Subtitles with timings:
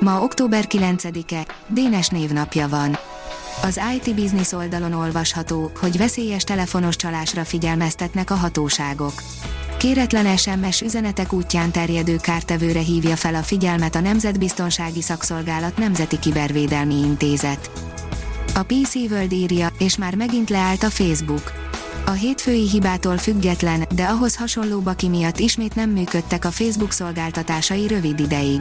[0.00, 2.98] Ma október 9-e, Dénes névnapja van.
[3.62, 9.12] Az IT Business oldalon olvasható, hogy veszélyes telefonos csalásra figyelmeztetnek a hatóságok.
[9.78, 16.94] Kéretlen SMS üzenetek útján terjedő kártevőre hívja fel a figyelmet a Nemzetbiztonsági Szakszolgálat Nemzeti Kibervédelmi
[16.94, 17.70] Intézet.
[18.54, 21.52] A PC World írja, és már megint leállt a Facebook.
[22.06, 27.86] A hétfői hibától független, de ahhoz hasonló baki miatt ismét nem működtek a Facebook szolgáltatásai
[27.86, 28.60] rövid ideig.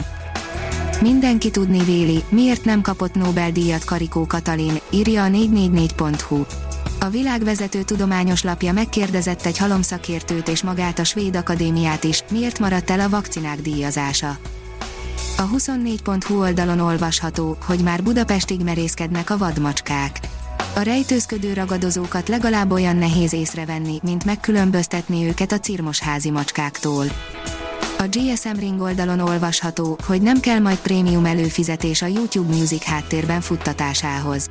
[1.04, 6.46] Mindenki tudni véli, miért nem kapott Nobel-díjat Karikó Katalin, írja a 444.hu.
[7.00, 12.90] A világvezető tudományos lapja megkérdezett egy halomszakértőt és magát a Svéd Akadémiát is, miért maradt
[12.90, 14.38] el a vakcinák díjazása.
[15.38, 20.20] A 24.hu oldalon olvasható, hogy már Budapestig merészkednek a vadmacskák.
[20.76, 27.06] A rejtőzködő ragadozókat legalább olyan nehéz észrevenni, mint megkülönböztetni őket a cirmosházi macskáktól.
[28.04, 33.42] A GSM Ring oldalon olvasható, hogy nem kell majd prémium előfizetés a YouTube Music háttérben
[33.42, 34.50] futtatásához.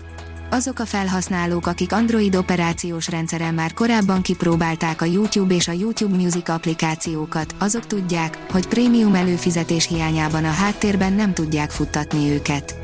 [0.50, 6.17] Azok a felhasználók, akik Android operációs rendszeren már korábban kipróbálták a YouTube és a YouTube
[6.17, 12.78] Music applikációkat, azok tudják, hogy prémium előfizetés hiányában a háttérben nem tudják futtatni őket.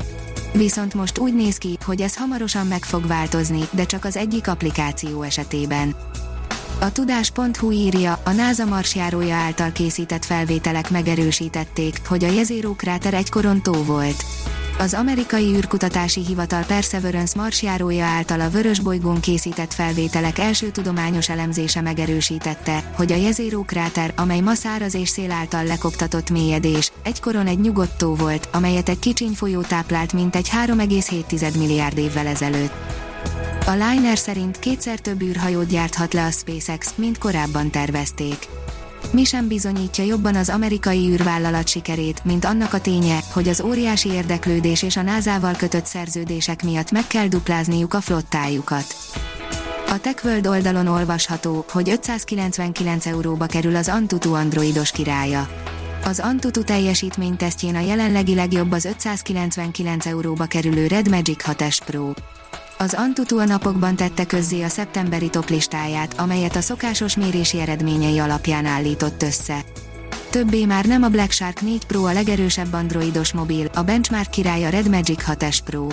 [0.53, 4.47] Viszont most úgy néz ki, hogy ez hamarosan meg fog változni, de csak az egyik
[4.47, 5.95] applikáció esetében.
[6.81, 13.61] A tudás.hu írja, a NASA marsjárója által készített felvételek megerősítették, hogy a Jezero kráter egykoron
[13.61, 14.23] tó volt.
[14.77, 21.81] Az amerikai űrkutatási hivatal Perseverance marsjárója által a vörös bolygón készített felvételek első tudományos elemzése
[21.81, 27.59] megerősítette, hogy a Jezero kráter, amely ma száraz és szél által lekoptatott mélyedés, egykoron egy
[27.59, 33.07] nyugodt tó volt, amelyet egy kicsiny folyó táplált mintegy 3,7 milliárd évvel ezelőtt.
[33.65, 38.47] A Liner szerint kétszer több űrhajót gyárthat le a SpaceX, mint korábban tervezték.
[39.11, 44.09] Mi sem bizonyítja jobban az amerikai űrvállalat sikerét, mint annak a ténye, hogy az óriási
[44.09, 48.95] érdeklődés és a NASA-val kötött szerződések miatt meg kell duplázniuk a flottájukat.
[49.89, 55.47] A TechWorld oldalon olvasható, hogy 599 euróba kerül az Antutu androidos királya.
[56.03, 62.11] Az Antutu teljesítménytesztjén a jelenlegi legjobb az 599 euróba kerülő Red Magic 6S Pro.
[62.81, 68.65] Az Antutu a napokban tette közzé a szeptemberi toplistáját, amelyet a szokásos mérési eredményei alapján
[68.65, 69.61] állított össze.
[70.29, 74.69] Többé már nem a Black Shark 4 Pro a legerősebb androidos mobil, a benchmark királya
[74.69, 75.87] Red Magic 6S Pro.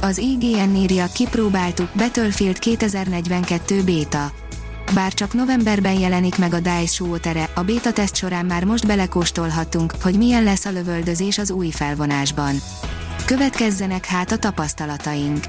[0.00, 4.32] Az IGN írja, kipróbáltuk Battlefield 2042 beta.
[4.94, 9.94] Bár csak novemberben jelenik meg a DICE shootere, a beta teszt során már most belekóstolhatunk,
[10.02, 12.54] hogy milyen lesz a lövöldözés az új felvonásban.
[13.24, 15.44] Következzenek hát a tapasztalataink.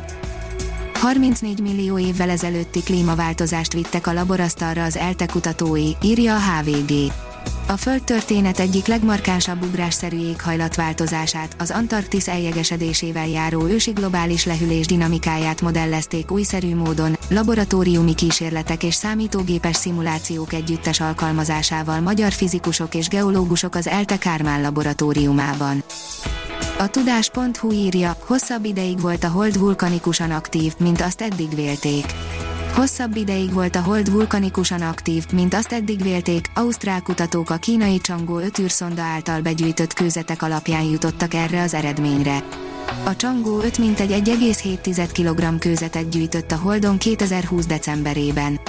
[0.99, 6.91] 34 millió évvel ezelőtti klímaváltozást vittek a laborasztalra az ELTE kutatói, írja a HVG.
[7.67, 16.31] A Földtörténet egyik legmarkánsabb ugrásszerű éghajlatváltozását, az Antarktisz eljegesedésével járó ősi globális lehűlés dinamikáját modellezték
[16.31, 24.17] újszerű módon, laboratóriumi kísérletek és számítógépes szimulációk együttes alkalmazásával magyar fizikusok és geológusok az ELTE
[24.17, 25.83] Kármán laboratóriumában.
[26.79, 32.05] A tudás.hu írja, hosszabb ideig volt a hold vulkanikusan aktív, mint azt eddig vélték.
[32.73, 37.97] Hosszabb ideig volt a hold vulkanikusan aktív, mint azt eddig vélték, ausztrál kutatók a kínai
[37.97, 42.43] Csangó 5 űrszonda által begyűjtött kőzetek alapján jutottak erre az eredményre.
[43.03, 48.59] A Csangó 5 mintegy 1,7 kg kőzetet gyűjtött a Holdon 2020 decemberében.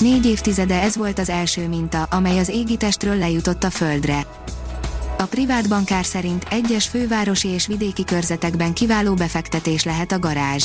[0.00, 4.26] Négy évtizede ez volt az első minta, amely az égitestről lejutott a Földre.
[5.24, 10.64] A privát bankár szerint egyes fővárosi és vidéki körzetekben kiváló befektetés lehet a garázs.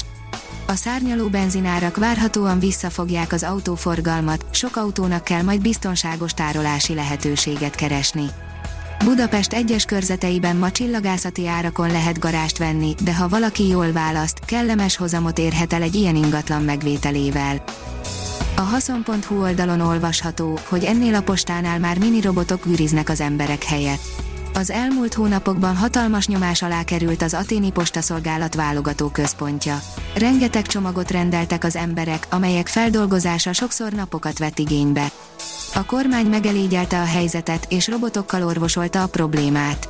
[0.66, 8.26] A szárnyaló benzinárak várhatóan visszafogják az autóforgalmat, sok autónak kell majd biztonságos tárolási lehetőséget keresni.
[9.04, 14.96] Budapest egyes körzeteiben ma csillagászati árakon lehet garást venni, de ha valaki jól választ, kellemes
[14.96, 17.64] hozamot érhet el egy ilyen ingatlan megvételével.
[18.56, 24.28] A haszon.hu oldalon olvasható, hogy ennél a postánál már mini robotok űriznek az emberek helyett
[24.60, 29.80] az elmúlt hónapokban hatalmas nyomás alá került az aténi postaszolgálat válogató központja.
[30.16, 35.12] Rengeteg csomagot rendeltek az emberek, amelyek feldolgozása sokszor napokat vett igénybe.
[35.74, 39.90] A kormány megelégyelte a helyzetet és robotokkal orvosolta a problémát.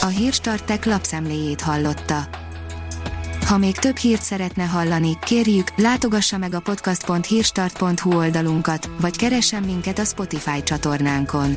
[0.00, 2.28] A Hírstartek lapszemléjét hallotta.
[3.46, 9.98] Ha még több hírt szeretne hallani, kérjük, látogassa meg a podcast.hírstart.hu oldalunkat, vagy keressen minket
[9.98, 11.56] a Spotify csatornánkon.